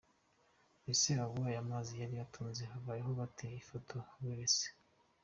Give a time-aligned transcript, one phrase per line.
[0.91, 3.47] Ese abo aya mazi yari atunze babayeho bate?
[3.61, 4.57] Ifoto: Reuters.